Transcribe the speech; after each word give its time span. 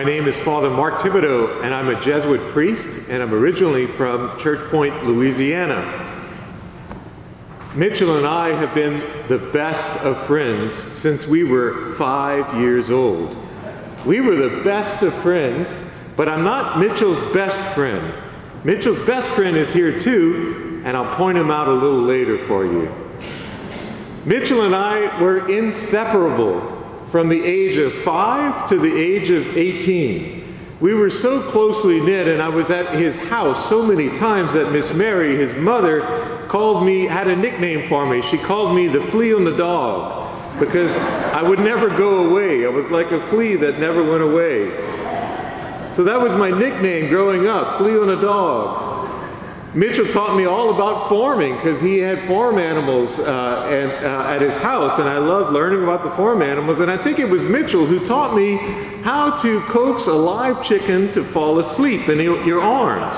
My 0.00 0.06
name 0.06 0.28
is 0.28 0.34
Father 0.34 0.70
Mark 0.70 0.94
Thibodeaux, 0.94 1.62
and 1.62 1.74
I'm 1.74 1.94
a 1.94 2.00
Jesuit 2.00 2.40
priest, 2.52 3.10
and 3.10 3.22
I'm 3.22 3.34
originally 3.34 3.86
from 3.86 4.38
Church 4.38 4.60
Point, 4.70 5.04
Louisiana. 5.04 6.06
Mitchell 7.74 8.16
and 8.16 8.26
I 8.26 8.48
have 8.48 8.74
been 8.74 9.00
the 9.28 9.36
best 9.36 10.02
of 10.02 10.16
friends 10.16 10.72
since 10.72 11.26
we 11.26 11.44
were 11.44 11.92
five 11.96 12.58
years 12.58 12.90
old. 12.90 13.36
We 14.06 14.22
were 14.22 14.36
the 14.36 14.64
best 14.64 15.02
of 15.02 15.12
friends, 15.12 15.78
but 16.16 16.30
I'm 16.30 16.44
not 16.44 16.78
Mitchell's 16.78 17.20
best 17.34 17.60
friend. 17.74 18.14
Mitchell's 18.64 19.00
best 19.00 19.28
friend 19.28 19.54
is 19.54 19.70
here 19.70 20.00
too, 20.00 20.80
and 20.86 20.96
I'll 20.96 21.14
point 21.14 21.36
him 21.36 21.50
out 21.50 21.68
a 21.68 21.74
little 21.74 22.00
later 22.00 22.38
for 22.38 22.64
you. 22.64 22.90
Mitchell 24.24 24.62
and 24.62 24.74
I 24.74 25.20
were 25.20 25.46
inseparable 25.54 26.79
from 27.10 27.28
the 27.28 27.42
age 27.42 27.76
of 27.76 27.92
five 27.92 28.68
to 28.68 28.78
the 28.78 28.96
age 28.96 29.30
of 29.30 29.56
18. 29.56 30.40
We 30.80 30.94
were 30.94 31.10
so 31.10 31.42
closely 31.42 32.00
knit, 32.00 32.28
and 32.28 32.40
I 32.40 32.48
was 32.48 32.70
at 32.70 32.94
his 32.94 33.18
house 33.18 33.68
so 33.68 33.84
many 33.84 34.08
times 34.16 34.52
that 34.52 34.72
Miss 34.72 34.94
Mary, 34.94 35.36
his 35.36 35.54
mother, 35.56 36.46
called 36.48 36.86
me, 36.86 37.06
had 37.06 37.26
a 37.26 37.36
nickname 37.36 37.86
for 37.88 38.06
me. 38.06 38.22
She 38.22 38.38
called 38.38 38.74
me 38.74 38.86
the 38.86 39.00
flea 39.00 39.34
on 39.34 39.44
the 39.44 39.56
dog 39.56 40.58
because 40.58 40.96
I 40.96 41.42
would 41.42 41.58
never 41.58 41.88
go 41.88 42.30
away. 42.30 42.64
I 42.64 42.68
was 42.68 42.90
like 42.90 43.10
a 43.10 43.20
flea 43.26 43.56
that 43.56 43.78
never 43.78 44.04
went 44.04 44.22
away. 44.22 44.70
So 45.90 46.04
that 46.04 46.20
was 46.20 46.36
my 46.36 46.50
nickname 46.50 47.08
growing 47.08 47.48
up, 47.48 47.76
flea 47.76 47.98
on 47.98 48.08
a 48.08 48.20
dog. 48.20 48.99
Mitchell 49.72 50.06
taught 50.06 50.36
me 50.36 50.46
all 50.46 50.74
about 50.74 51.08
farming 51.08 51.54
because 51.54 51.80
he 51.80 51.98
had 51.98 52.18
farm 52.26 52.58
animals 52.58 53.20
uh, 53.20 53.68
and, 53.70 54.04
uh, 54.04 54.26
at 54.26 54.40
his 54.40 54.56
house, 54.56 54.98
and 54.98 55.08
I 55.08 55.18
loved 55.18 55.52
learning 55.52 55.84
about 55.84 56.02
the 56.02 56.10
farm 56.10 56.42
animals. 56.42 56.80
And 56.80 56.90
I 56.90 56.96
think 56.96 57.20
it 57.20 57.28
was 57.28 57.44
Mitchell 57.44 57.86
who 57.86 58.04
taught 58.04 58.34
me 58.34 58.56
how 59.02 59.36
to 59.42 59.60
coax 59.62 60.08
a 60.08 60.12
live 60.12 60.64
chicken 60.64 61.12
to 61.12 61.22
fall 61.22 61.60
asleep 61.60 62.08
in 62.08 62.18
your 62.18 62.60
arms. 62.60 63.16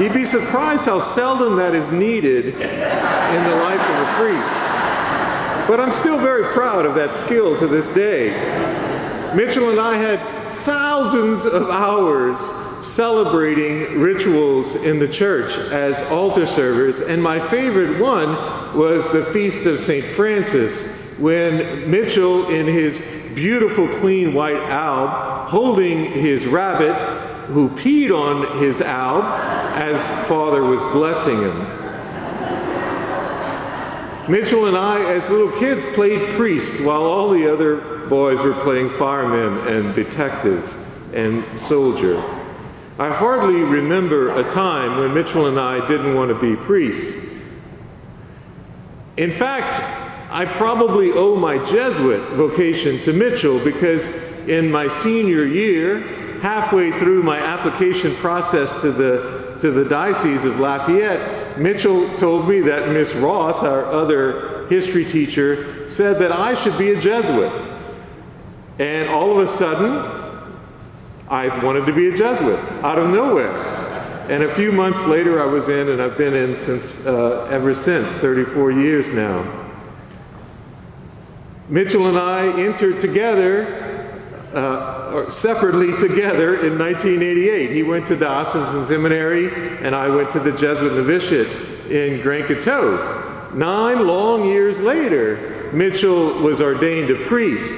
You'd 0.00 0.14
be 0.14 0.24
surprised 0.24 0.86
how 0.86 1.00
seldom 1.00 1.56
that 1.56 1.74
is 1.74 1.90
needed 1.90 2.46
in 2.46 3.44
the 3.44 3.56
life 3.56 3.80
of 3.80 4.08
a 4.08 4.14
priest. 4.14 4.54
But 5.66 5.80
I'm 5.80 5.92
still 5.92 6.18
very 6.18 6.52
proud 6.52 6.86
of 6.86 6.94
that 6.94 7.16
skill 7.16 7.58
to 7.58 7.66
this 7.66 7.88
day. 7.88 8.30
Mitchell 9.34 9.70
and 9.70 9.80
I 9.80 9.96
had 9.96 10.20
thousands 10.50 11.46
of 11.46 11.68
hours 11.68 12.63
celebrating 12.84 13.98
rituals 13.98 14.76
in 14.84 14.98
the 14.98 15.08
church 15.08 15.56
as 15.72 16.02
altar 16.04 16.46
servers, 16.46 17.00
and 17.00 17.22
my 17.22 17.40
favorite 17.40 18.00
one 18.00 18.28
was 18.76 19.10
the 19.10 19.22
Feast 19.22 19.66
of 19.66 19.80
St. 19.80 20.04
Francis, 20.04 20.86
when 21.18 21.90
Mitchell, 21.90 22.48
in 22.50 22.66
his 22.66 23.00
beautiful 23.34 23.88
clean 24.00 24.34
white 24.34 24.56
alb, 24.56 25.48
holding 25.48 26.04
his 26.04 26.46
rabbit, 26.46 26.94
who 27.46 27.68
peed 27.70 28.10
on 28.10 28.58
his 28.58 28.80
alb 28.80 29.24
as 29.74 30.26
Father 30.28 30.62
was 30.62 30.80
blessing 30.92 31.38
him. 31.38 31.58
Mitchell 34.30 34.66
and 34.66 34.76
I, 34.76 35.12
as 35.12 35.28
little 35.28 35.52
kids, 35.58 35.84
played 35.86 36.20
priest 36.30 36.84
while 36.84 37.02
all 37.02 37.30
the 37.30 37.50
other 37.50 38.06
boys 38.08 38.40
were 38.40 38.54
playing 38.54 38.88
fireman 38.90 39.68
and 39.68 39.94
detective 39.94 40.74
and 41.14 41.44
soldier. 41.60 42.22
I 42.96 43.10
hardly 43.12 43.60
remember 43.60 44.28
a 44.38 44.48
time 44.52 44.98
when 44.98 45.12
Mitchell 45.14 45.46
and 45.46 45.58
I 45.58 45.86
didn't 45.88 46.14
want 46.14 46.28
to 46.28 46.34
be 46.38 46.54
priests. 46.54 47.26
In 49.16 49.32
fact, 49.32 49.82
I 50.30 50.44
probably 50.44 51.10
owe 51.10 51.34
my 51.34 51.58
Jesuit 51.64 52.20
vocation 52.30 53.00
to 53.00 53.12
Mitchell 53.12 53.58
because 53.58 54.06
in 54.46 54.70
my 54.70 54.86
senior 54.86 55.44
year, 55.44 56.00
halfway 56.40 56.92
through 56.92 57.24
my 57.24 57.38
application 57.38 58.14
process 58.16 58.80
to 58.82 58.92
the, 58.92 59.58
to 59.60 59.72
the 59.72 59.84
Diocese 59.84 60.44
of 60.44 60.60
Lafayette, 60.60 61.58
Mitchell 61.58 62.08
told 62.16 62.48
me 62.48 62.60
that 62.60 62.90
Miss 62.90 63.12
Ross, 63.14 63.64
our 63.64 63.86
other 63.86 64.68
history 64.68 65.04
teacher, 65.04 65.88
said 65.90 66.20
that 66.20 66.30
I 66.30 66.54
should 66.54 66.78
be 66.78 66.92
a 66.92 67.00
Jesuit. 67.00 67.52
And 68.78 69.08
all 69.08 69.32
of 69.32 69.38
a 69.38 69.48
sudden, 69.48 70.23
I 71.28 71.64
wanted 71.64 71.86
to 71.86 71.92
be 71.92 72.08
a 72.08 72.16
Jesuit 72.16 72.58
out 72.84 72.98
of 72.98 73.08
nowhere. 73.10 73.74
And 74.28 74.42
a 74.42 74.54
few 74.54 74.72
months 74.72 75.02
later, 75.04 75.42
I 75.42 75.46
was 75.46 75.68
in, 75.68 75.88
and 75.88 76.00
I've 76.00 76.18
been 76.18 76.34
in 76.34 76.58
since 76.58 77.06
uh, 77.06 77.48
ever 77.50 77.74
since, 77.74 78.14
34 78.14 78.72
years 78.72 79.10
now. 79.10 79.62
Mitchell 81.68 82.08
and 82.08 82.18
I 82.18 82.60
entered 82.60 83.00
together, 83.00 84.20
uh, 84.54 85.12
or 85.14 85.30
separately 85.30 85.92
together, 85.98 86.56
in 86.66 86.78
1988. 86.78 87.70
He 87.70 87.82
went 87.82 88.06
to 88.06 88.16
diocesan 88.16 88.86
seminary, 88.86 89.78
and 89.84 89.94
I 89.94 90.08
went 90.08 90.30
to 90.30 90.40
the 90.40 90.52
Jesuit 90.52 90.92
novitiate 90.92 91.90
in 91.90 92.20
Grand 92.20 92.44
Coteau. 92.44 93.52
Nine 93.54 94.06
long 94.06 94.46
years 94.46 94.78
later, 94.78 95.70
Mitchell 95.72 96.34
was 96.42 96.60
ordained 96.60 97.10
a 97.10 97.26
priest, 97.26 97.74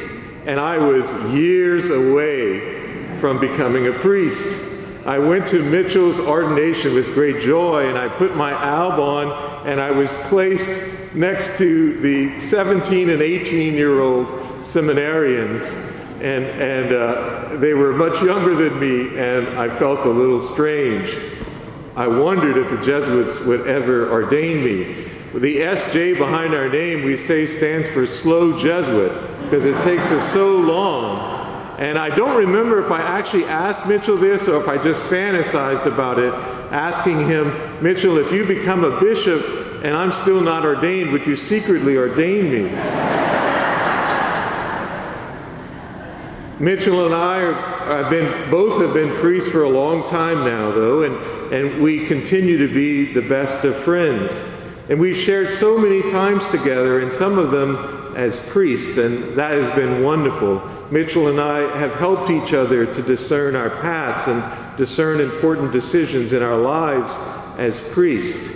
and 0.46 0.58
I 0.58 0.78
was 0.78 1.32
years 1.32 1.90
away 1.90 2.75
from 3.18 3.38
becoming 3.38 3.88
a 3.88 3.92
priest. 3.92 4.64
I 5.06 5.18
went 5.18 5.46
to 5.48 5.62
Mitchell's 5.62 6.18
ordination 6.18 6.92
with 6.92 7.14
great 7.14 7.40
joy, 7.40 7.88
and 7.88 7.96
I 7.96 8.08
put 8.08 8.34
my 8.34 8.50
alb 8.50 8.98
on, 8.98 9.66
and 9.66 9.80
I 9.80 9.92
was 9.92 10.12
placed 10.24 11.14
next 11.14 11.58
to 11.58 11.98
the 12.00 12.40
17 12.40 13.10
and 13.10 13.22
18 13.22 13.74
year 13.74 14.00
old 14.00 14.26
seminarians. 14.62 15.84
And, 16.16 16.44
and 16.44 16.92
uh, 16.92 17.56
they 17.58 17.72
were 17.74 17.92
much 17.92 18.20
younger 18.22 18.54
than 18.54 18.80
me, 18.80 19.16
and 19.16 19.46
I 19.58 19.68
felt 19.68 20.04
a 20.06 20.10
little 20.10 20.42
strange. 20.42 21.16
I 21.94 22.08
wondered 22.08 22.56
if 22.56 22.68
the 22.68 22.84
Jesuits 22.84 23.40
would 23.44 23.66
ever 23.68 24.10
ordain 24.10 24.64
me. 24.64 25.04
The 25.34 25.58
SJ 25.58 26.18
behind 26.18 26.52
our 26.52 26.68
name, 26.68 27.04
we 27.04 27.16
say, 27.16 27.46
stands 27.46 27.88
for 27.90 28.06
slow 28.06 28.58
Jesuit, 28.58 29.12
because 29.42 29.64
it 29.66 29.80
takes 29.82 30.10
us 30.10 30.32
so 30.32 30.56
long 30.56 31.35
and 31.76 31.98
I 31.98 32.14
don't 32.14 32.36
remember 32.38 32.82
if 32.82 32.90
I 32.90 33.02
actually 33.02 33.44
asked 33.44 33.86
Mitchell 33.86 34.16
this 34.16 34.48
or 34.48 34.58
if 34.60 34.66
I 34.66 34.82
just 34.82 35.02
fantasized 35.04 35.84
about 35.84 36.18
it, 36.18 36.32
asking 36.72 37.26
him, 37.26 37.52
Mitchell, 37.82 38.16
if 38.16 38.32
you 38.32 38.46
become 38.46 38.82
a 38.82 38.98
bishop 38.98 39.84
and 39.84 39.94
I'm 39.94 40.10
still 40.10 40.40
not 40.40 40.64
ordained, 40.64 41.12
would 41.12 41.26
you 41.26 41.36
secretly 41.36 41.98
ordain 41.98 42.50
me? 42.50 42.70
Mitchell 46.58 47.04
and 47.04 47.14
I 47.14 47.42
are, 47.42 47.52
have 48.02 48.10
been, 48.10 48.50
both 48.50 48.80
have 48.80 48.94
been 48.94 49.14
priests 49.16 49.50
for 49.50 49.64
a 49.64 49.68
long 49.68 50.08
time 50.08 50.46
now, 50.46 50.70
though, 50.70 51.02
and, 51.02 51.52
and 51.52 51.82
we 51.82 52.06
continue 52.06 52.56
to 52.66 52.72
be 52.72 53.12
the 53.12 53.20
best 53.20 53.64
of 53.64 53.76
friends. 53.76 54.42
And 54.88 54.98
we've 54.98 55.16
shared 55.16 55.50
so 55.50 55.76
many 55.76 56.00
times 56.10 56.48
together, 56.48 57.00
and 57.00 57.12
some 57.12 57.38
of 57.38 57.50
them 57.50 57.95
as 58.16 58.40
priests, 58.40 58.96
and 58.96 59.22
that 59.36 59.52
has 59.52 59.70
been 59.76 60.02
wonderful. 60.02 60.66
Mitchell 60.90 61.28
and 61.28 61.38
I 61.38 61.78
have 61.78 61.94
helped 61.96 62.30
each 62.30 62.54
other 62.54 62.86
to 62.86 63.02
discern 63.02 63.54
our 63.54 63.68
paths 63.68 64.26
and 64.26 64.42
discern 64.78 65.20
important 65.20 65.70
decisions 65.70 66.32
in 66.32 66.42
our 66.42 66.56
lives 66.56 67.14
as 67.58 67.80
priests. 67.92 68.50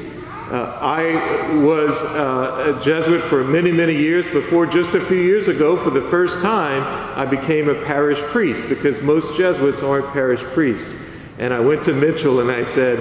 Uh, 0.50 0.78
I 0.80 1.56
was 1.58 2.00
uh, 2.16 2.74
a 2.76 2.82
Jesuit 2.82 3.20
for 3.20 3.44
many, 3.44 3.70
many 3.70 3.94
years 3.94 4.26
before 4.28 4.66
just 4.66 4.94
a 4.94 5.00
few 5.00 5.18
years 5.18 5.48
ago, 5.48 5.76
for 5.76 5.90
the 5.90 6.00
first 6.00 6.40
time, 6.40 6.82
I 7.16 7.24
became 7.24 7.68
a 7.68 7.84
parish 7.84 8.18
priest 8.18 8.68
because 8.68 9.02
most 9.02 9.36
Jesuits 9.36 9.82
aren't 9.82 10.06
parish 10.08 10.40
priests. 10.40 11.00
And 11.38 11.54
I 11.54 11.60
went 11.60 11.82
to 11.84 11.92
Mitchell 11.92 12.40
and 12.40 12.50
I 12.50 12.64
said, 12.64 12.98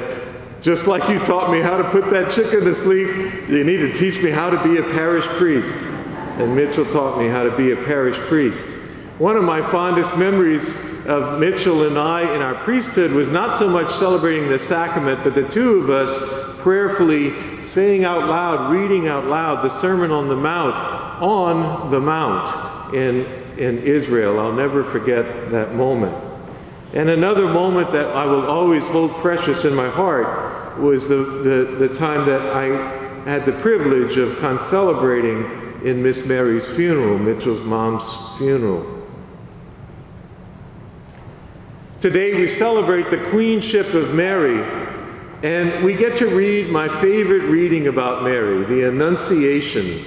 just 0.62 0.88
like 0.88 1.10
you 1.10 1.20
taught 1.20 1.52
me 1.52 1.62
how 1.62 1.78
to 1.78 1.90
put 1.90 2.12
that 2.12 2.34
chicken 2.34 2.66
to 2.66 2.76
sleep, 2.76 3.08
you 3.50 3.64
need 3.64 3.78
to 3.78 3.94
teach 3.94 4.22
me 4.22 4.30
how 4.30 4.50
to 4.50 4.62
be 4.62 4.78
a 4.78 4.84
parish 4.84 5.26
priest. 5.26 5.88
And 6.40 6.56
Mitchell 6.56 6.86
taught 6.86 7.20
me 7.20 7.28
how 7.28 7.44
to 7.44 7.56
be 7.58 7.72
a 7.72 7.76
parish 7.76 8.16
priest. 8.16 8.66
One 9.18 9.36
of 9.36 9.44
my 9.44 9.62
fondest 9.62 10.18
memories 10.18 11.06
of 11.06 11.38
Mitchell 11.38 11.86
and 11.86 12.00
I 12.00 12.34
in 12.34 12.42
our 12.42 12.56
priesthood 12.64 13.12
was 13.12 13.30
not 13.30 13.58
so 13.58 13.68
much 13.68 13.92
celebrating 13.92 14.48
the 14.48 14.58
sacrament, 14.58 15.20
but 15.22 15.36
the 15.36 15.46
two 15.50 15.80
of 15.80 15.90
us 15.90 16.58
prayerfully 16.62 17.66
saying 17.66 18.06
out 18.06 18.30
loud, 18.30 18.72
reading 18.72 19.10
out 19.10 19.26
loud 19.26 19.66
the 19.66 19.70
Sermon 19.70 20.12
on 20.12 20.30
the 20.30 20.36
Mount 20.36 20.76
on 21.22 21.92
the 21.92 22.00
Mount 22.00 22.96
in, 22.96 23.26
in 23.58 23.80
Israel. 23.80 24.40
I'll 24.40 24.54
never 24.54 24.82
forget 24.82 25.52
that 25.52 25.76
moment. 25.76 26.16
And 26.94 27.10
another 27.10 27.48
moment 27.48 27.92
that 27.92 28.08
I 28.16 28.24
will 28.24 28.46
always 28.46 28.88
hold 28.88 29.12
precious 29.16 29.66
in 29.66 29.76
my 29.76 29.90
heart 29.90 30.80
was 30.80 31.10
the, 31.10 31.18
the, 31.18 31.88
the 31.88 31.94
time 31.94 32.26
that 32.28 32.42
I 32.56 32.68
had 33.30 33.46
the 33.46 33.52
privilege 33.52 34.18
of 34.18 34.38
concelebrating 34.40 35.69
in 35.84 36.04
Miss 36.04 36.26
Mary's 36.26 36.68
funeral, 36.68 37.18
Mitchell's 37.18 37.62
mom's 37.62 38.04
funeral. 38.38 38.86
Today 42.02 42.34
we 42.34 42.48
celebrate 42.48 43.10
the 43.10 43.24
queenship 43.30 43.94
of 43.94 44.14
Mary, 44.14 44.62
and 45.44 45.84
we 45.84 45.96
get 45.96 46.18
to 46.18 46.28
read 46.28 46.70
my 46.70 46.88
favorite 46.88 47.44
reading 47.44 47.88
about 47.88 48.24
Mary, 48.24 48.64
the 48.66 48.88
Annunciation, 48.88 50.04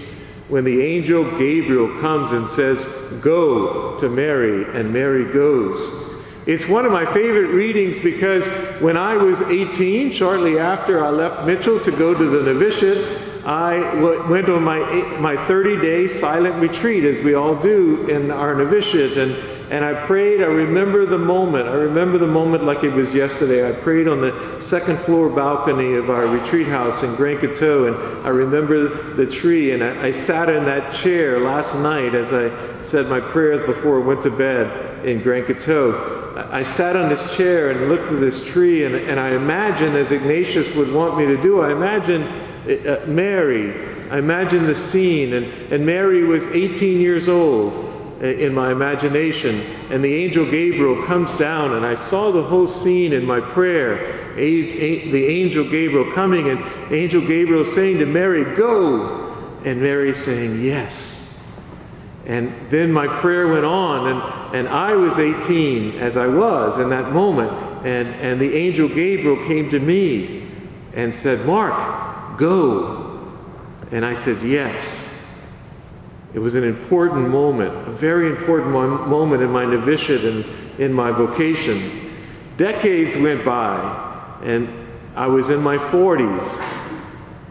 when 0.48 0.64
the 0.64 0.82
angel 0.82 1.24
Gabriel 1.38 1.88
comes 2.00 2.32
and 2.32 2.48
says, 2.48 3.12
Go 3.22 3.98
to 4.00 4.08
Mary, 4.08 4.64
and 4.78 4.92
Mary 4.92 5.32
goes. 5.32 6.10
It's 6.44 6.68
one 6.68 6.84
of 6.84 6.92
my 6.92 7.06
favorite 7.06 7.48
readings 7.48 8.00
because 8.00 8.48
when 8.80 8.96
I 8.96 9.16
was 9.16 9.40
18, 9.42 10.10
shortly 10.10 10.58
after 10.58 11.04
I 11.04 11.10
left 11.10 11.46
Mitchell 11.46 11.78
to 11.80 11.90
go 11.92 12.12
to 12.14 12.24
the 12.24 12.42
novitiate, 12.42 13.31
I 13.44 13.80
w- 13.94 14.30
went 14.30 14.48
on 14.48 14.62
my, 14.62 14.78
my 15.18 15.36
30 15.36 15.80
day 15.80 16.06
silent 16.06 16.54
retreat, 16.56 17.04
as 17.04 17.20
we 17.20 17.34
all 17.34 17.56
do 17.56 18.08
in 18.08 18.30
our 18.30 18.54
novitiate. 18.54 19.16
And, 19.18 19.32
and 19.72 19.84
I 19.84 19.94
prayed. 19.94 20.42
I 20.42 20.46
remember 20.46 21.06
the 21.06 21.18
moment. 21.18 21.66
I 21.66 21.74
remember 21.74 22.18
the 22.18 22.26
moment 22.26 22.64
like 22.64 22.84
it 22.84 22.92
was 22.92 23.14
yesterday. 23.14 23.68
I 23.68 23.72
prayed 23.72 24.06
on 24.06 24.20
the 24.20 24.60
second 24.60 24.98
floor 24.98 25.28
balcony 25.28 25.94
of 25.94 26.08
our 26.10 26.26
retreat 26.26 26.68
house 26.68 27.02
in 27.02 27.14
Grand 27.16 27.40
Coteau. 27.40 27.88
And 27.88 28.26
I 28.26 28.28
remember 28.28 29.14
the 29.14 29.26
tree. 29.26 29.72
And 29.72 29.82
I, 29.82 30.06
I 30.06 30.10
sat 30.12 30.48
in 30.48 30.64
that 30.66 30.94
chair 30.94 31.40
last 31.40 31.74
night 31.76 32.14
as 32.14 32.32
I 32.32 32.82
said 32.84 33.08
my 33.08 33.20
prayers 33.20 33.64
before 33.66 34.00
I 34.00 34.06
went 34.06 34.22
to 34.22 34.30
bed 34.30 35.04
in 35.04 35.20
Grand 35.20 35.46
Coteau. 35.46 36.20
I 36.36 36.62
sat 36.62 36.96
on 36.96 37.08
this 37.08 37.36
chair 37.36 37.70
and 37.70 37.88
looked 37.88 38.10
at 38.10 38.20
this 38.20 38.44
tree, 38.44 38.84
and, 38.84 38.94
and 38.94 39.20
I 39.20 39.34
imagined, 39.34 39.96
as 39.96 40.12
Ignatius 40.12 40.74
would 40.74 40.90
want 40.90 41.18
me 41.18 41.26
to 41.26 41.36
do, 41.40 41.60
I 41.60 41.72
imagined 41.72 42.26
uh, 42.68 43.06
Mary. 43.06 44.10
I 44.10 44.18
imagine 44.18 44.66
the 44.66 44.74
scene, 44.74 45.34
and, 45.34 45.46
and 45.72 45.86
Mary 45.86 46.24
was 46.24 46.52
18 46.52 47.00
years 47.00 47.28
old 47.28 47.72
uh, 48.22 48.26
in 48.26 48.54
my 48.54 48.70
imagination, 48.70 49.60
and 49.90 50.04
the 50.04 50.14
angel 50.14 50.44
Gabriel 50.44 51.02
comes 51.06 51.36
down, 51.38 51.72
and 51.74 51.84
I 51.84 51.94
saw 51.94 52.30
the 52.30 52.42
whole 52.42 52.68
scene 52.68 53.12
in 53.12 53.24
my 53.24 53.40
prayer. 53.40 54.36
A, 54.36 54.38
a, 54.38 55.10
the 55.10 55.26
angel 55.26 55.64
Gabriel 55.64 56.12
coming, 56.12 56.48
and 56.48 56.62
angel 56.92 57.20
Gabriel 57.20 57.64
saying 57.64 57.98
to 57.98 58.06
Mary, 58.06 58.44
Go! 58.54 59.28
And 59.64 59.80
Mary 59.80 60.14
saying, 60.14 60.62
Yes. 60.62 61.44
And 62.24 62.52
then 62.70 62.92
my 62.92 63.08
prayer 63.08 63.48
went 63.48 63.64
on, 63.64 64.08
and, 64.08 64.56
and 64.56 64.68
I 64.68 64.94
was 64.94 65.18
18 65.18 65.98
as 65.98 66.16
I 66.16 66.28
was 66.28 66.78
in 66.78 66.90
that 66.90 67.12
moment, 67.12 67.50
and, 67.84 68.08
and 68.20 68.40
the 68.40 68.54
angel 68.54 68.88
Gabriel 68.88 69.44
came 69.48 69.68
to 69.70 69.80
me 69.80 70.48
and 70.94 71.14
said, 71.14 71.44
Mark, 71.46 72.11
Go. 72.42 73.30
And 73.92 74.04
I 74.04 74.14
said, 74.14 74.42
Yes. 74.42 75.10
It 76.34 76.40
was 76.40 76.56
an 76.56 76.64
important 76.64 77.28
moment, 77.28 77.86
a 77.86 77.92
very 77.92 78.28
important 78.30 78.72
moment 78.72 79.42
in 79.42 79.50
my 79.50 79.64
novitiate 79.64 80.24
and 80.24 80.44
in 80.80 80.92
my 80.92 81.12
vocation. 81.12 82.10
Decades 82.56 83.16
went 83.16 83.44
by, 83.44 84.38
and 84.42 84.66
I 85.14 85.26
was 85.26 85.50
in 85.50 85.62
my 85.62 85.76
40s, 85.76 86.58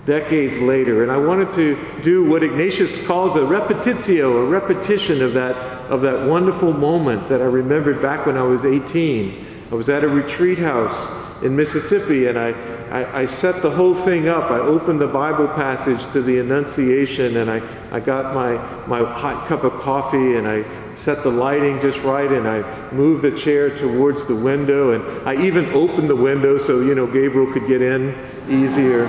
decades 0.08 0.58
later, 0.58 1.04
and 1.04 1.12
I 1.12 1.18
wanted 1.18 1.52
to 1.54 2.02
do 2.02 2.28
what 2.28 2.42
Ignatius 2.42 3.06
calls 3.06 3.36
a 3.36 3.42
repetitio, 3.42 4.48
a 4.48 4.50
repetition 4.50 5.22
of 5.22 5.34
that, 5.36 5.56
of 5.92 6.02
that 6.02 6.28
wonderful 6.28 6.74
moment 6.74 7.30
that 7.30 7.40
I 7.40 7.46
remembered 7.46 8.02
back 8.02 8.26
when 8.26 8.36
I 8.36 8.44
was 8.44 8.66
18. 8.66 9.46
I 9.72 9.76
was 9.76 9.90
at 9.90 10.04
a 10.04 10.10
retreat 10.10 10.58
house 10.58 11.08
in 11.44 11.56
Mississippi, 11.56 12.26
and 12.26 12.38
I, 12.38 12.56
I, 12.92 13.22
I, 13.22 13.26
set 13.26 13.62
the 13.62 13.72
whole 13.72 13.96
thing 13.96 14.28
up. 14.28 14.52
I 14.52 14.60
opened 14.60 15.00
the 15.00 15.08
Bible 15.08 15.48
passage 15.48 16.06
to 16.12 16.22
the 16.22 16.40
Annunciation, 16.40 17.38
and 17.38 17.50
I, 17.50 17.62
I 17.90 18.02
got 18.02 18.36
my, 18.36 18.58
my 18.86 19.00
hot 19.14 19.48
cup 19.48 19.64
of 19.64 19.80
coffee, 19.80 20.36
and 20.36 20.46
I 20.46 20.66
set 20.94 21.24
the 21.24 21.30
lighting 21.30 21.80
just 21.80 22.02
right, 22.04 22.30
and 22.30 22.46
I 22.46 22.92
moved 22.92 23.22
the 23.22 23.32
chair 23.32 23.74
towards 23.76 24.26
the 24.28 24.36
window, 24.36 24.92
and 24.92 25.28
I 25.28 25.42
even 25.42 25.66
opened 25.74 26.10
the 26.10 26.16
window 26.18 26.58
so, 26.58 26.82
you 26.82 26.94
know, 26.94 27.08
Gabriel 27.08 27.52
could 27.54 27.66
get 27.66 27.82
in 27.82 28.14
easier. 28.50 29.06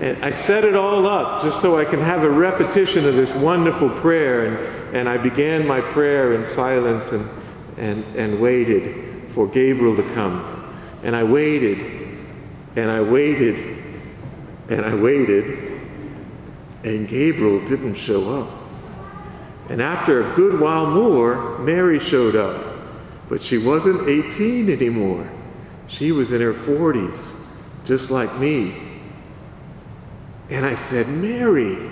And 0.00 0.22
I 0.22 0.28
set 0.28 0.64
it 0.64 0.76
all 0.76 1.06
up 1.06 1.42
just 1.42 1.62
so 1.62 1.78
I 1.78 1.86
can 1.86 2.00
have 2.00 2.24
a 2.24 2.30
repetition 2.30 3.06
of 3.06 3.14
this 3.14 3.34
wonderful 3.34 3.88
prayer, 3.88 4.44
and, 4.44 4.94
and 4.94 5.08
I 5.08 5.16
began 5.16 5.66
my 5.66 5.80
prayer 5.80 6.34
in 6.34 6.44
silence 6.44 7.12
and, 7.12 7.26
and, 7.78 8.04
and 8.16 8.38
waited 8.38 9.32
for 9.32 9.46
Gabriel 9.46 9.96
to 9.96 10.02
come. 10.12 10.52
And 11.02 11.16
I 11.16 11.24
waited, 11.24 11.95
and 12.76 12.90
I 12.90 13.00
waited, 13.00 13.82
and 14.68 14.84
I 14.84 14.94
waited, 14.94 15.80
and 16.84 17.08
Gabriel 17.08 17.64
didn't 17.66 17.94
show 17.94 18.42
up. 18.42 18.50
And 19.68 19.82
after 19.82 20.30
a 20.30 20.34
good 20.36 20.60
while 20.60 20.86
more, 20.86 21.58
Mary 21.58 21.98
showed 21.98 22.36
up. 22.36 22.76
But 23.28 23.42
she 23.42 23.58
wasn't 23.58 24.08
18 24.08 24.70
anymore. 24.70 25.28
She 25.88 26.12
was 26.12 26.32
in 26.32 26.40
her 26.40 26.52
40s, 26.52 27.44
just 27.84 28.10
like 28.10 28.36
me. 28.38 28.74
And 30.50 30.64
I 30.64 30.76
said, 30.76 31.08
Mary, 31.08 31.90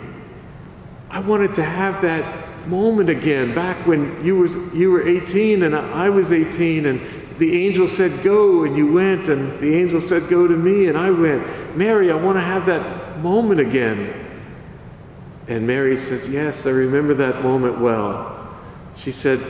I 1.10 1.18
wanted 1.18 1.54
to 1.56 1.64
have 1.64 2.00
that 2.02 2.68
moment 2.68 3.10
again 3.10 3.54
back 3.54 3.86
when 3.86 4.24
you, 4.24 4.36
was, 4.36 4.74
you 4.76 4.90
were 4.90 5.06
18 5.06 5.64
and 5.64 5.74
I 5.74 6.08
was 6.08 6.32
18 6.32 6.86
and 6.86 7.00
the 7.38 7.66
angel 7.66 7.88
said, 7.88 8.12
Go, 8.22 8.64
and 8.64 8.76
you 8.76 8.92
went, 8.92 9.28
and 9.28 9.58
the 9.58 9.74
angel 9.74 10.00
said, 10.00 10.28
Go 10.30 10.46
to 10.46 10.54
me, 10.54 10.86
and 10.86 10.96
I 10.96 11.10
went. 11.10 11.76
Mary, 11.76 12.10
I 12.10 12.14
want 12.14 12.36
to 12.36 12.42
have 12.42 12.66
that 12.66 13.18
moment 13.20 13.60
again. 13.60 14.12
And 15.48 15.66
Mary 15.66 15.98
says, 15.98 16.32
Yes, 16.32 16.66
I 16.66 16.70
remember 16.70 17.14
that 17.14 17.42
moment 17.42 17.80
well. 17.80 18.56
She 18.96 19.10
said, 19.10 19.40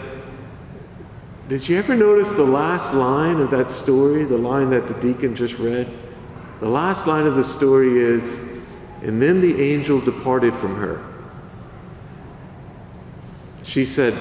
Did 1.49 1.69
you 1.69 1.77
ever 1.77 1.95
notice 1.95 2.33
the 2.33 2.45
last 2.45 2.95
line 2.95 3.37
of 3.37 3.51
that 3.51 3.69
story, 3.69 4.25
the 4.25 4.39
line 4.39 4.71
that 4.71 4.89
the 4.89 4.95
deacon 4.95 5.37
just 5.37 5.59
read? 5.59 5.87
The 6.61 6.69
last 6.69 7.07
line 7.07 7.27
of 7.27 7.35
the 7.35 7.45
story 7.45 7.99
is, 7.99 8.65
And 9.03 9.21
then 9.21 9.43
the 9.43 9.63
angel 9.63 10.01
departed 10.01 10.57
from 10.57 10.77
her. 10.77 11.05
She 13.63 13.85
said, 13.85 14.15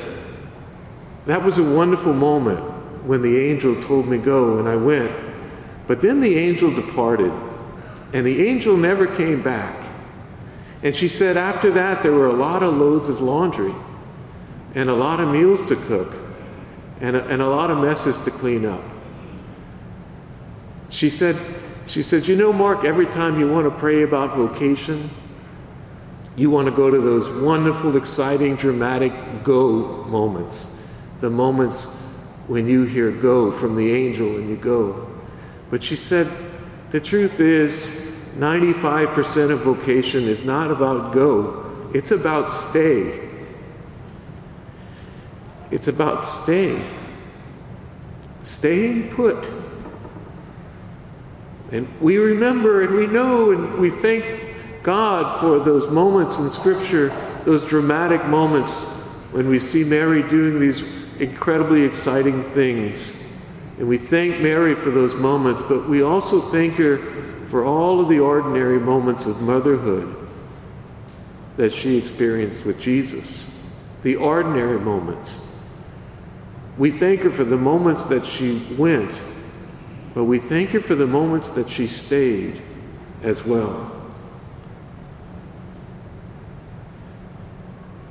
That 1.27 1.41
was 1.41 1.59
a 1.59 1.63
wonderful 1.63 2.13
moment 2.13 2.72
when 3.05 3.21
the 3.21 3.39
angel 3.39 3.81
told 3.83 4.07
me 4.07 4.17
go, 4.17 4.59
and 4.59 4.67
I 4.67 4.75
went. 4.75 5.11
But 5.87 6.01
then 6.01 6.21
the 6.21 6.37
angel 6.37 6.73
departed, 6.73 7.31
and 8.13 8.25
the 8.25 8.47
angel 8.47 8.77
never 8.77 9.07
came 9.07 9.41
back. 9.41 9.83
And 10.81 10.95
she 10.95 11.07
said 11.07 11.37
after 11.37 11.71
that, 11.71 12.03
there 12.03 12.13
were 12.13 12.27
a 12.27 12.33
lot 12.33 12.63
of 12.63 12.75
loads 12.75 13.09
of 13.09 13.21
laundry, 13.21 13.73
and 14.75 14.89
a 14.89 14.93
lot 14.93 15.19
of 15.19 15.29
meals 15.29 15.67
to 15.69 15.75
cook, 15.75 16.13
and 17.01 17.15
a, 17.15 17.25
and 17.27 17.41
a 17.41 17.47
lot 17.47 17.71
of 17.71 17.79
messes 17.79 18.23
to 18.23 18.31
clean 18.31 18.65
up. 18.65 18.83
She 20.89 21.09
said, 21.09 21.35
she 21.87 22.03
said, 22.03 22.27
You 22.27 22.35
know, 22.35 22.53
Mark, 22.53 22.85
every 22.85 23.07
time 23.07 23.39
you 23.39 23.49
want 23.49 23.65
to 23.65 23.79
pray 23.79 24.03
about 24.03 24.35
vocation, 24.35 25.09
you 26.35 26.49
want 26.49 26.67
to 26.67 26.71
go 26.71 26.89
to 26.89 26.99
those 26.99 27.29
wonderful, 27.43 27.97
exciting, 27.97 28.55
dramatic 28.55 29.13
go 29.43 30.03
moments, 30.05 30.91
the 31.21 31.29
moments 31.29 32.02
when 32.47 32.67
you 32.67 32.83
hear 32.83 33.11
go 33.11 33.51
from 33.51 33.75
the 33.75 33.91
angel 33.91 34.35
and 34.35 34.49
you 34.49 34.57
go. 34.57 35.07
But 35.69 35.83
she 35.83 35.95
said, 35.95 36.27
the 36.91 36.99
truth 36.99 37.39
is, 37.39 38.35
95% 38.37 39.51
of 39.51 39.61
vocation 39.61 40.23
is 40.23 40.45
not 40.45 40.71
about 40.71 41.13
go, 41.13 41.89
it's 41.93 42.11
about 42.11 42.51
stay. 42.51 43.29
It's 45.71 45.87
about 45.87 46.25
stay. 46.25 46.79
Staying 48.43 49.15
put. 49.15 49.43
And 51.71 51.87
we 51.99 52.17
remember 52.17 52.83
and 52.83 52.95
we 52.95 53.07
know 53.07 53.51
and 53.51 53.79
we 53.79 53.89
thank 53.89 54.23
God 54.83 55.39
for 55.39 55.57
those 55.57 55.89
moments 55.89 56.37
in 56.37 56.49
Scripture, 56.49 57.09
those 57.45 57.65
dramatic 57.67 58.23
moments 58.25 59.01
when 59.31 59.47
we 59.49 59.57
see 59.57 59.83
Mary 59.83 60.21
doing 60.29 60.59
these 60.59 61.02
incredibly 61.23 61.83
exciting 61.83 62.41
things. 62.43 63.19
And 63.79 63.87
we 63.87 63.97
thank 63.97 64.41
Mary 64.41 64.75
for 64.75 64.91
those 64.91 65.15
moments, 65.15 65.63
but 65.63 65.87
we 65.87 66.03
also 66.03 66.39
thank 66.39 66.75
her 66.75 66.97
for 67.47 67.65
all 67.65 67.99
of 67.99 68.09
the 68.09 68.19
ordinary 68.19 68.79
moments 68.79 69.25
of 69.25 69.41
motherhood 69.41 70.15
that 71.57 71.71
she 71.71 71.97
experienced 71.97 72.65
with 72.65 72.79
Jesus. 72.79 73.49
The 74.03 74.15
ordinary 74.15 74.79
moments. 74.79 75.61
We 76.77 76.91
thank 76.91 77.21
her 77.21 77.29
for 77.29 77.43
the 77.43 77.57
moments 77.57 78.05
that 78.05 78.25
she 78.25 78.65
went, 78.77 79.19
but 80.13 80.25
we 80.25 80.39
thank 80.39 80.71
her 80.71 80.81
for 80.81 80.95
the 80.95 81.07
moments 81.07 81.51
that 81.51 81.69
she 81.69 81.87
stayed 81.87 82.61
as 83.21 83.45
well. 83.45 83.91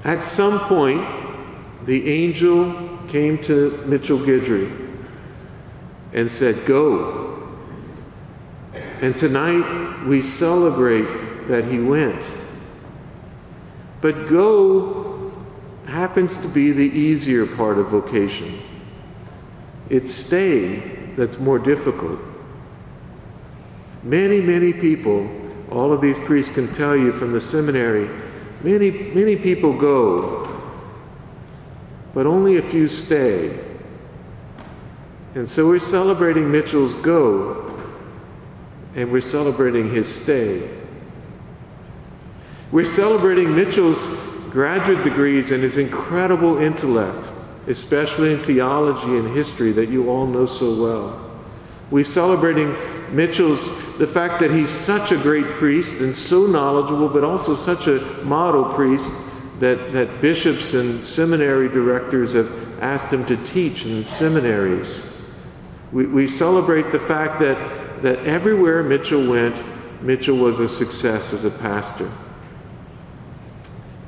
At 0.04 0.24
some 0.24 0.58
point, 0.60 1.06
the 1.84 2.08
angel 2.08 2.91
came 3.08 3.42
to 3.44 3.82
Mitchell 3.86 4.18
Guidry 4.18 4.92
and 6.12 6.30
said, 6.30 6.66
Go. 6.66 7.48
And 9.00 9.16
tonight 9.16 10.06
we 10.06 10.22
celebrate 10.22 11.48
that 11.48 11.64
he 11.64 11.78
went. 11.80 12.24
But 14.00 14.28
go 14.28 15.32
happens 15.86 16.42
to 16.42 16.48
be 16.48 16.72
the 16.72 16.86
easier 16.86 17.46
part 17.46 17.78
of 17.78 17.88
vocation. 17.88 18.60
It's 19.90 20.12
stay 20.12 20.76
that's 21.16 21.38
more 21.38 21.58
difficult. 21.58 22.18
Many, 24.02 24.40
many 24.40 24.72
people, 24.72 25.28
all 25.70 25.92
of 25.92 26.00
these 26.00 26.18
priests 26.20 26.54
can 26.54 26.66
tell 26.74 26.96
you 26.96 27.12
from 27.12 27.32
the 27.32 27.40
seminary, 27.40 28.08
many, 28.62 28.90
many 28.90 29.36
people 29.36 29.76
go 29.76 30.41
but 32.14 32.26
only 32.26 32.56
a 32.56 32.62
few 32.62 32.88
stay. 32.88 33.58
And 35.34 35.48
so 35.48 35.66
we're 35.66 35.78
celebrating 35.78 36.50
Mitchell's 36.50 36.94
go, 36.94 37.80
and 38.94 39.10
we're 39.10 39.22
celebrating 39.22 39.90
his 39.90 40.12
stay. 40.12 40.68
We're 42.70 42.84
celebrating 42.84 43.54
Mitchell's 43.54 44.04
graduate 44.50 45.02
degrees 45.04 45.52
and 45.52 45.62
his 45.62 45.78
incredible 45.78 46.58
intellect, 46.58 47.28
especially 47.66 48.34
in 48.34 48.40
theology 48.40 49.16
and 49.16 49.34
history 49.34 49.72
that 49.72 49.88
you 49.88 50.10
all 50.10 50.26
know 50.26 50.44
so 50.44 50.82
well. 50.82 51.30
We're 51.90 52.04
celebrating 52.04 52.74
Mitchell's 53.14 53.98
the 53.98 54.06
fact 54.06 54.40
that 54.40 54.50
he's 54.50 54.70
such 54.70 55.12
a 55.12 55.16
great 55.16 55.44
priest 55.44 56.00
and 56.00 56.14
so 56.14 56.46
knowledgeable, 56.46 57.08
but 57.08 57.24
also 57.24 57.54
such 57.54 57.86
a 57.86 58.00
model 58.24 58.64
priest 58.74 59.31
that, 59.62 59.92
that 59.92 60.20
bishops 60.20 60.74
and 60.74 61.04
seminary 61.04 61.68
directors 61.68 62.32
have 62.32 62.82
asked 62.82 63.12
him 63.12 63.24
to 63.26 63.36
teach 63.44 63.86
in 63.86 64.04
seminaries. 64.06 65.24
We, 65.92 66.06
we 66.06 66.26
celebrate 66.26 66.90
the 66.90 66.98
fact 66.98 67.38
that, 67.38 68.02
that 68.02 68.18
everywhere 68.26 68.82
Mitchell 68.82 69.24
went, 69.30 69.54
Mitchell 70.02 70.36
was 70.36 70.58
a 70.58 70.66
success 70.66 71.32
as 71.32 71.44
a 71.44 71.50
pastor. 71.62 72.10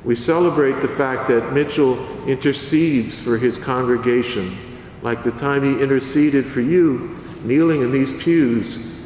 We 0.02 0.16
celebrate 0.16 0.82
the 0.82 0.88
fact 0.88 1.28
that 1.28 1.52
Mitchell 1.52 2.04
intercedes 2.28 3.22
for 3.22 3.38
his 3.38 3.56
congregation, 3.56 4.56
like 5.02 5.22
the 5.22 5.30
time 5.30 5.62
he 5.62 5.80
interceded 5.80 6.44
for 6.44 6.62
you, 6.62 7.16
kneeling 7.44 7.82
in 7.82 7.92
these 7.92 8.20
pews, 8.20 9.00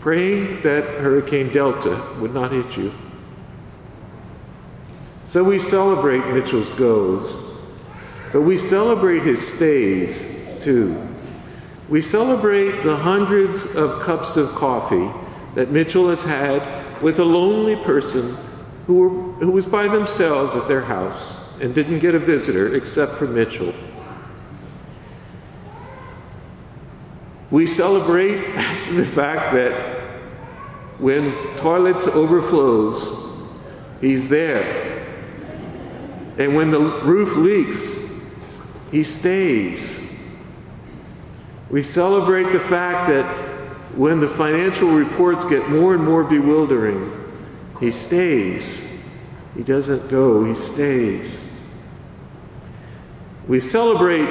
praying 0.00 0.62
that 0.62 0.82
Hurricane 0.98 1.52
Delta 1.52 2.12
would 2.18 2.34
not 2.34 2.50
hit 2.50 2.76
you. 2.76 2.92
So 5.26 5.42
we 5.42 5.58
celebrate 5.58 6.24
Mitchell's 6.28 6.68
goes, 6.70 7.34
but 8.32 8.42
we 8.42 8.56
celebrate 8.56 9.22
his 9.24 9.44
stays 9.44 10.56
too. 10.62 10.96
We 11.88 12.00
celebrate 12.00 12.82
the 12.84 12.94
hundreds 12.94 13.74
of 13.74 14.00
cups 14.02 14.36
of 14.36 14.48
coffee 14.50 15.10
that 15.56 15.72
Mitchell 15.72 16.08
has 16.10 16.22
had 16.22 17.02
with 17.02 17.18
a 17.18 17.24
lonely 17.24 17.74
person 17.74 18.36
who, 18.86 19.00
were, 19.00 19.08
who 19.44 19.50
was 19.50 19.66
by 19.66 19.88
themselves 19.88 20.54
at 20.54 20.68
their 20.68 20.82
house 20.82 21.60
and 21.60 21.74
didn't 21.74 21.98
get 21.98 22.14
a 22.14 22.20
visitor 22.20 22.76
except 22.76 23.12
for 23.12 23.26
Mitchell. 23.26 23.74
We 27.50 27.66
celebrate 27.66 28.42
the 28.92 29.04
fact 29.04 29.54
that 29.54 30.02
when 31.00 31.32
toilets 31.56 32.06
overflows, 32.06 33.44
he's 34.00 34.28
there. 34.28 34.85
And 36.38 36.54
when 36.54 36.70
the 36.70 36.80
roof 36.80 37.36
leaks, 37.36 38.30
he 38.90 39.02
stays. 39.02 40.06
We 41.70 41.82
celebrate 41.82 42.52
the 42.52 42.60
fact 42.60 43.08
that 43.08 43.24
when 43.96 44.20
the 44.20 44.28
financial 44.28 44.90
reports 44.90 45.48
get 45.48 45.68
more 45.70 45.94
and 45.94 46.04
more 46.04 46.22
bewildering, 46.22 47.10
he 47.80 47.90
stays. 47.90 49.10
He 49.56 49.62
doesn't 49.62 50.10
go, 50.10 50.44
he 50.44 50.54
stays. 50.54 51.42
We 53.48 53.60
celebrate 53.60 54.28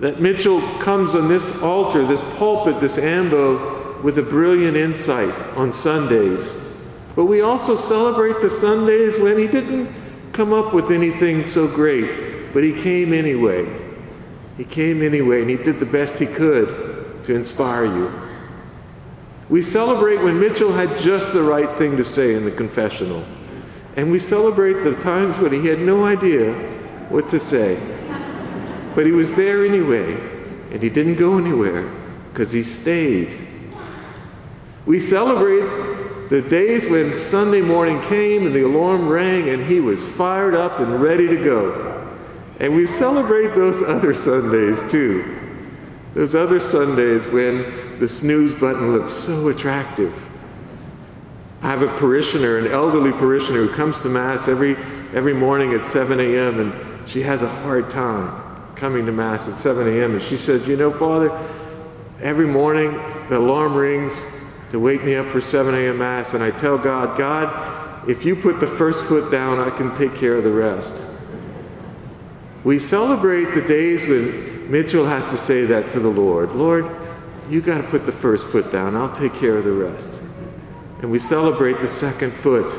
that 0.00 0.20
Mitchell 0.20 0.60
comes 0.78 1.14
on 1.14 1.28
this 1.28 1.62
altar, 1.62 2.06
this 2.06 2.22
pulpit, 2.36 2.80
this 2.80 2.98
ambo, 2.98 4.00
with 4.02 4.18
a 4.18 4.22
brilliant 4.22 4.76
insight 4.76 5.32
on 5.56 5.72
Sundays. 5.72 6.58
But 7.14 7.26
we 7.26 7.40
also 7.40 7.76
celebrate 7.76 8.40
the 8.40 8.50
Sundays 8.50 9.18
when 9.18 9.38
he 9.38 9.46
didn't 9.46 10.01
come 10.32 10.52
up 10.52 10.72
with 10.72 10.90
anything 10.90 11.46
so 11.46 11.68
great, 11.68 12.52
but 12.52 12.64
he 12.64 12.72
came 12.72 13.12
anyway. 13.12 13.66
He 14.56 14.64
came 14.64 15.02
anyway, 15.02 15.42
and 15.42 15.50
he 15.50 15.56
did 15.56 15.78
the 15.78 15.86
best 15.86 16.18
he 16.18 16.26
could 16.26 17.24
to 17.24 17.34
inspire 17.34 17.84
you. 17.84 18.12
We 19.48 19.60
celebrate 19.60 20.22
when 20.22 20.40
Mitchell 20.40 20.72
had 20.72 20.98
just 20.98 21.32
the 21.32 21.42
right 21.42 21.70
thing 21.76 21.96
to 21.96 22.04
say 22.04 22.34
in 22.34 22.44
the 22.44 22.50
confessional. 22.50 23.24
And 23.96 24.10
we 24.10 24.18
celebrate 24.18 24.82
the 24.84 24.94
times 25.02 25.38
when 25.38 25.52
he 25.52 25.66
had 25.66 25.80
no 25.80 26.04
idea 26.04 26.54
what 27.10 27.28
to 27.30 27.38
say. 27.38 27.78
But 28.94 29.04
he 29.04 29.12
was 29.12 29.34
there 29.34 29.66
anyway, 29.66 30.14
and 30.70 30.82
he 30.82 30.88
didn't 30.88 31.16
go 31.16 31.36
anywhere 31.36 31.90
because 32.30 32.52
he 32.52 32.62
stayed. 32.62 33.30
We 34.86 34.98
celebrate 35.00 35.91
the 36.32 36.40
days 36.40 36.88
when 36.88 37.18
Sunday 37.18 37.60
morning 37.60 38.00
came 38.00 38.46
and 38.46 38.54
the 38.54 38.64
alarm 38.64 39.06
rang 39.06 39.50
and 39.50 39.66
he 39.66 39.80
was 39.80 40.02
fired 40.02 40.54
up 40.54 40.80
and 40.80 41.02
ready 41.02 41.26
to 41.26 41.36
go. 41.36 42.10
And 42.58 42.74
we 42.74 42.86
celebrate 42.86 43.48
those 43.48 43.82
other 43.86 44.14
Sundays 44.14 44.90
too. 44.90 45.38
Those 46.14 46.34
other 46.34 46.58
Sundays 46.58 47.26
when 47.26 47.98
the 47.98 48.08
snooze 48.08 48.58
button 48.58 48.92
looks 48.92 49.12
so 49.12 49.48
attractive. 49.48 50.14
I 51.60 51.68
have 51.68 51.82
a 51.82 51.98
parishioner, 51.98 52.56
an 52.56 52.66
elderly 52.66 53.12
parishioner, 53.12 53.66
who 53.66 53.74
comes 53.74 54.00
to 54.00 54.08
Mass 54.08 54.48
every, 54.48 54.76
every 55.12 55.34
morning 55.34 55.74
at 55.74 55.84
7 55.84 56.18
a.m., 56.18 56.60
and 56.60 57.08
she 57.08 57.20
has 57.20 57.42
a 57.42 57.48
hard 57.48 57.90
time 57.90 58.74
coming 58.74 59.04
to 59.04 59.12
Mass 59.12 59.50
at 59.50 59.56
7 59.56 59.86
a.m. 59.86 60.14
And 60.14 60.22
she 60.22 60.38
says, 60.38 60.66
You 60.66 60.78
know, 60.78 60.90
Father, 60.90 61.30
every 62.22 62.46
morning 62.46 62.92
the 63.28 63.36
alarm 63.36 63.74
rings 63.74 64.41
to 64.72 64.80
wake 64.80 65.04
me 65.04 65.14
up 65.14 65.26
for 65.26 65.42
7 65.42 65.74
a.m. 65.74 65.98
Mass, 65.98 66.32
and 66.32 66.42
I 66.42 66.50
tell 66.50 66.78
God, 66.78 67.18
God, 67.18 68.08
if 68.08 68.24
you 68.24 68.34
put 68.34 68.58
the 68.58 68.66
first 68.66 69.04
foot 69.04 69.30
down, 69.30 69.60
I 69.60 69.68
can 69.68 69.94
take 69.96 70.14
care 70.14 70.34
of 70.34 70.44
the 70.44 70.50
rest. 70.50 71.20
We 72.64 72.78
celebrate 72.78 73.52
the 73.54 73.60
days 73.60 74.08
when 74.08 74.70
Mitchell 74.70 75.04
has 75.04 75.28
to 75.28 75.36
say 75.36 75.66
that 75.66 75.90
to 75.90 76.00
the 76.00 76.08
Lord 76.08 76.52
Lord, 76.52 76.86
you 77.50 77.60
got 77.60 77.82
to 77.82 77.86
put 77.88 78.06
the 78.06 78.12
first 78.12 78.46
foot 78.46 78.72
down, 78.72 78.96
I'll 78.96 79.14
take 79.14 79.34
care 79.34 79.58
of 79.58 79.64
the 79.64 79.72
rest. 79.72 80.22
And 81.02 81.10
we 81.10 81.18
celebrate 81.18 81.78
the 81.80 81.88
second 81.88 82.32
foot. 82.32 82.72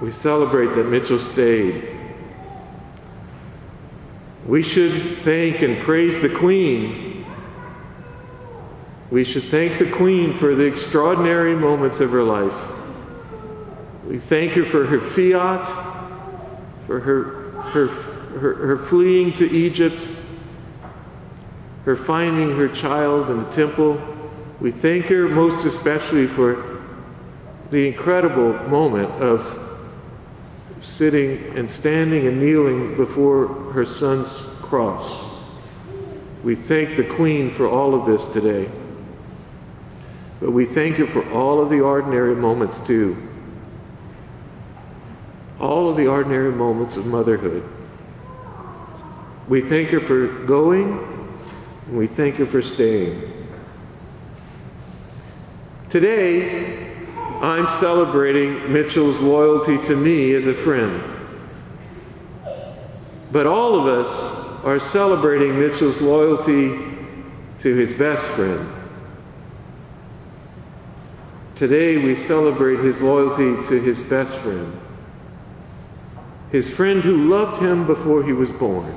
We 0.00 0.10
celebrate 0.10 0.74
that 0.74 0.84
Mitchell 0.84 1.18
stayed. 1.18 1.86
We 4.46 4.62
should 4.62 5.18
thank 5.18 5.60
and 5.60 5.76
praise 5.80 6.22
the 6.22 6.34
Queen. 6.34 7.11
We 9.12 9.24
should 9.24 9.42
thank 9.42 9.78
the 9.78 9.90
Queen 9.90 10.32
for 10.32 10.54
the 10.54 10.64
extraordinary 10.64 11.54
moments 11.54 12.00
of 12.00 12.12
her 12.12 12.22
life. 12.22 12.56
We 14.06 14.18
thank 14.18 14.52
her 14.52 14.64
for 14.64 14.86
her 14.86 14.98
fiat, 14.98 15.66
for 16.86 16.98
her, 17.00 17.50
her, 17.60 17.88
her, 17.88 18.54
her 18.54 18.76
fleeing 18.78 19.34
to 19.34 19.44
Egypt, 19.50 20.08
her 21.84 21.94
finding 21.94 22.56
her 22.56 22.68
child 22.68 23.28
in 23.28 23.42
the 23.42 23.50
temple. 23.50 24.00
We 24.62 24.70
thank 24.70 25.04
her 25.08 25.28
most 25.28 25.66
especially 25.66 26.26
for 26.26 26.80
the 27.70 27.86
incredible 27.86 28.54
moment 28.70 29.10
of 29.22 29.58
sitting 30.80 31.54
and 31.54 31.70
standing 31.70 32.26
and 32.26 32.40
kneeling 32.40 32.96
before 32.96 33.48
her 33.74 33.84
son's 33.84 34.58
cross. 34.62 35.22
We 36.42 36.54
thank 36.54 36.96
the 36.96 37.04
Queen 37.04 37.50
for 37.50 37.68
all 37.68 37.94
of 37.94 38.06
this 38.06 38.32
today. 38.32 38.70
But 40.42 40.50
we 40.50 40.64
thank 40.64 40.98
you 40.98 41.06
for 41.06 41.22
all 41.30 41.62
of 41.62 41.70
the 41.70 41.82
ordinary 41.82 42.34
moments 42.34 42.84
too. 42.84 43.16
All 45.60 45.88
of 45.88 45.96
the 45.96 46.08
ordinary 46.08 46.50
moments 46.50 46.96
of 46.96 47.06
motherhood. 47.06 47.62
We 49.46 49.60
thank 49.60 49.92
you 49.92 50.00
for 50.00 50.26
going, 50.26 50.98
and 51.86 51.96
we 51.96 52.08
thank 52.08 52.40
you 52.40 52.46
for 52.46 52.60
staying. 52.60 53.22
Today, 55.88 56.90
I'm 57.40 57.68
celebrating 57.68 58.72
Mitchell's 58.72 59.20
loyalty 59.20 59.78
to 59.86 59.94
me 59.94 60.34
as 60.34 60.48
a 60.48 60.54
friend. 60.54 61.04
But 63.30 63.46
all 63.46 63.78
of 63.78 63.86
us 63.86 64.64
are 64.64 64.80
celebrating 64.80 65.56
Mitchell's 65.60 66.00
loyalty 66.00 66.80
to 67.60 67.74
his 67.76 67.94
best 67.94 68.26
friend. 68.26 68.81
Today 71.62 71.96
we 71.96 72.16
celebrate 72.16 72.80
his 72.80 73.00
loyalty 73.00 73.54
to 73.68 73.80
his 73.80 74.02
best 74.02 74.34
friend, 74.34 74.80
his 76.50 76.74
friend 76.74 77.00
who 77.04 77.28
loved 77.28 77.62
him 77.62 77.86
before 77.86 78.24
he 78.24 78.32
was 78.32 78.50
born. 78.50 78.92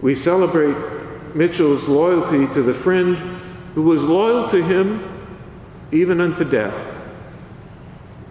We 0.00 0.14
celebrate 0.14 0.74
Mitchell's 1.36 1.86
loyalty 1.86 2.46
to 2.54 2.62
the 2.62 2.72
friend 2.72 3.18
who 3.74 3.82
was 3.82 4.02
loyal 4.02 4.48
to 4.48 4.62
him 4.62 5.06
even 5.92 6.22
unto 6.22 6.48
death, 6.48 7.14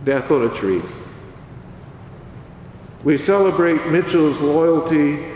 death 0.03 0.32
on 0.32 0.48
a 0.48 0.50
tree. 0.50 0.82
We 3.03 3.20
celebrate 3.20 3.86
Mitchell's 3.86 4.41
loyalty 4.41 5.32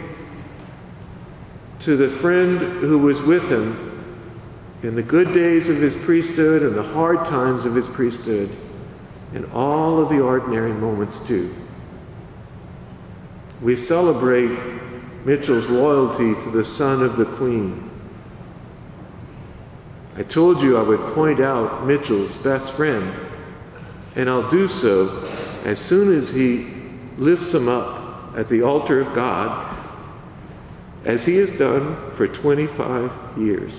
to 1.81 1.96
the 1.96 2.10
friend 2.10 2.57
who 2.57 2.98
was 2.98 3.22
with 3.22 3.51
him 3.51 3.87
in 4.84 4.96
the 4.96 5.03
good 5.03 5.34
days 5.34 5.69
of 5.69 5.77
his 5.77 5.96
priesthood 5.96 6.62
and 6.62 6.75
the 6.75 6.84
hard 6.84 7.25
times 7.25 7.65
of 7.65 7.74
his 7.74 7.88
priesthood, 7.88 8.50
and 9.34 9.46
all 9.51 10.00
of 10.00 10.10
the 10.10 10.22
ordinary 10.22 10.72
moments 10.72 11.25
too. 11.25 11.53
We 13.62 13.75
celebrate 13.75 14.57
Mitchell's 15.25 15.69
loyalty 15.69 16.36
to 16.41 16.50
the 16.51 16.63
son 16.63 17.01
of 17.01 17.17
the 17.17 17.25
Queen. 17.25 17.89
I 20.15 20.24
told 20.24 20.62
you 20.62 20.77
I 20.77 20.84
would 20.84 21.13
point 21.13 21.39
out 21.39 21.86
Mitchell's 21.86 22.36
best 22.38 22.72
friend, 22.72 23.13
and 24.15 24.29
I'll 24.29 24.50
do 24.50 24.67
so 24.67 25.27
as 25.65 25.79
soon 25.79 26.15
as 26.15 26.34
he 26.34 26.74
lifts 27.17 27.53
him 27.53 27.67
up 27.67 28.38
at 28.38 28.48
the 28.48 28.62
altar 28.62 29.01
of 29.01 29.13
God, 29.15 29.75
as 31.03 31.25
he 31.25 31.38
has 31.38 31.57
done 31.57 32.12
for 32.12 32.27
25 32.27 33.12
years. 33.38 33.74